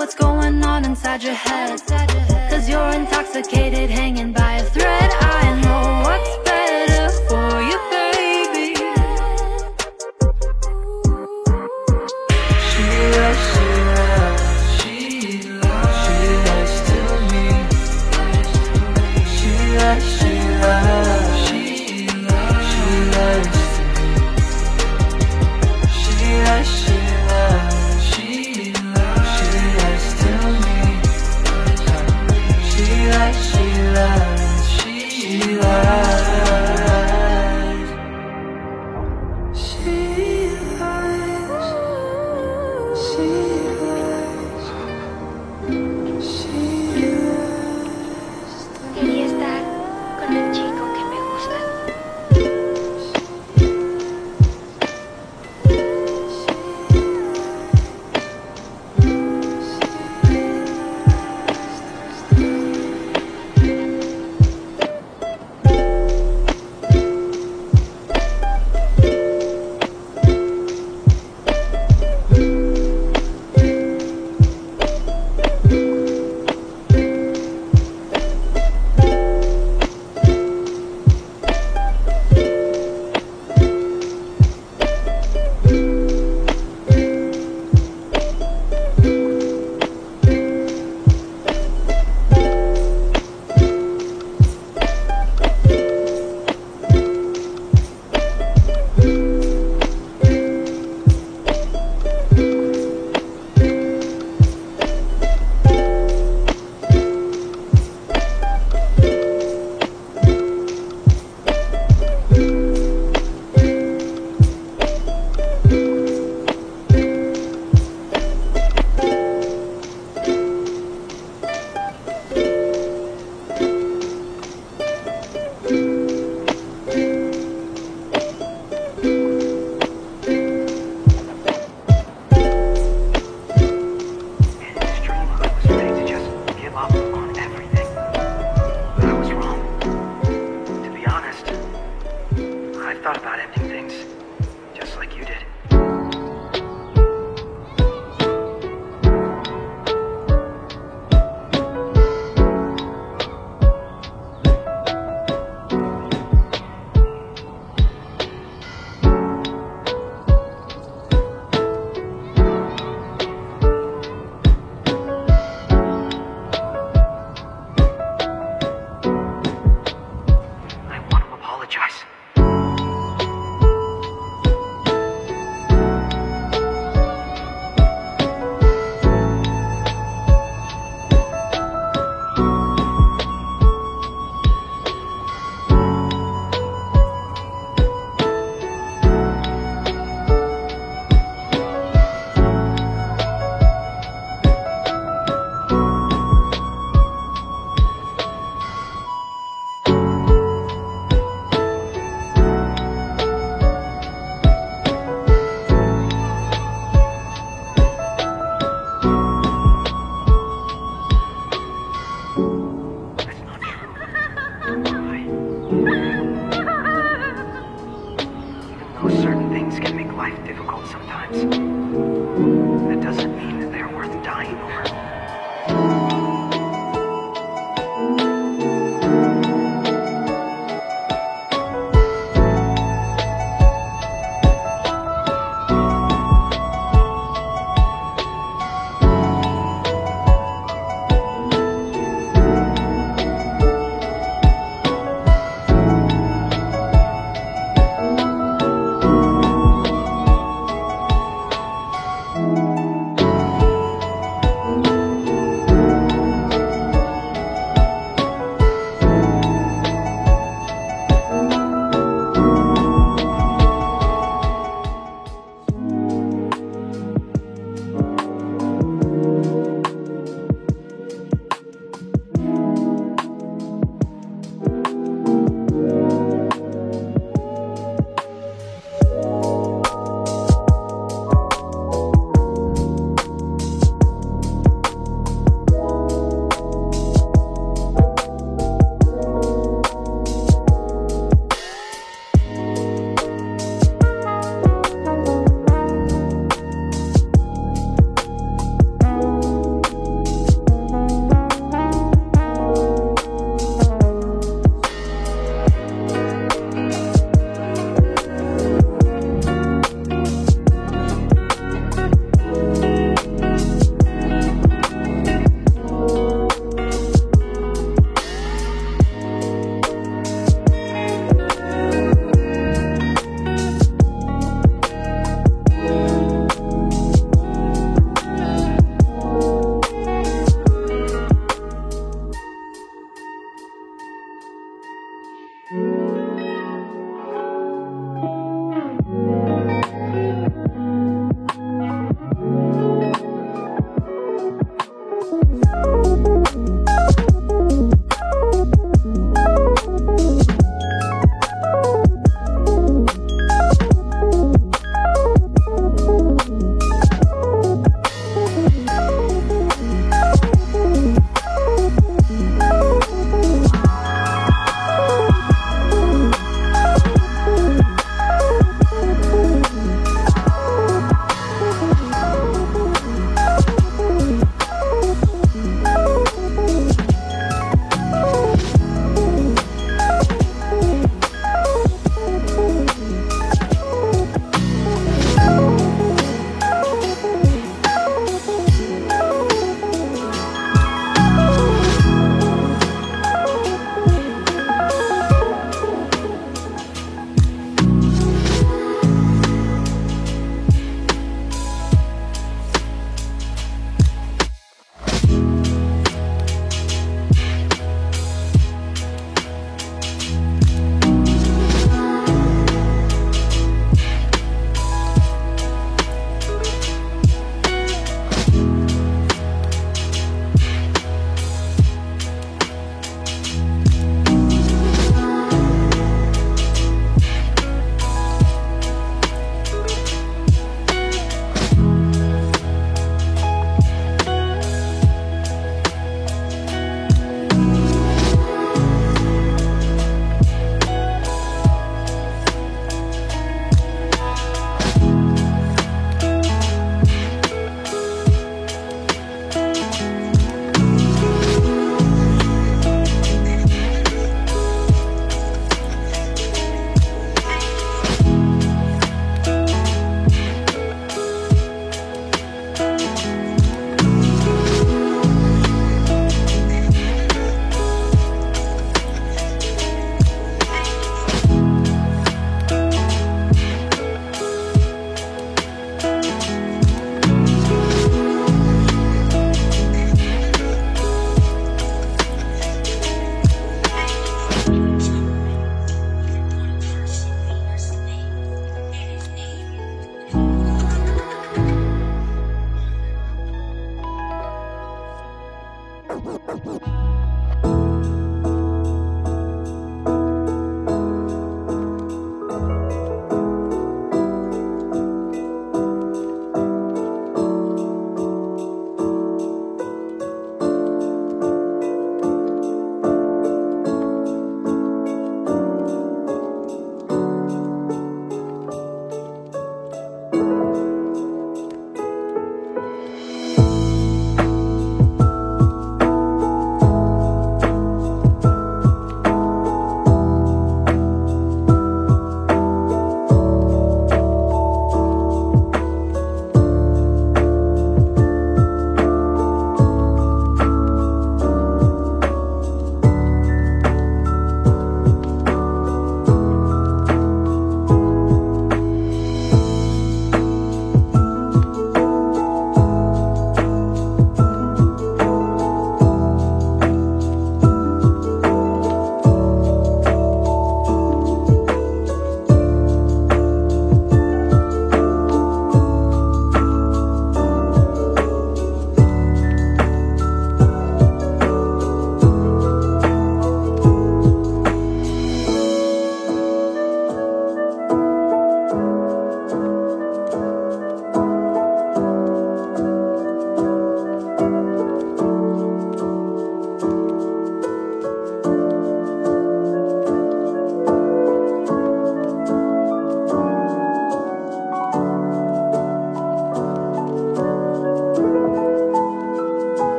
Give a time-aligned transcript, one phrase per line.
[0.00, 1.78] what's going on inside your head.
[2.50, 5.10] Cause you're intoxicated, hanging by a thread.
[5.20, 5.29] I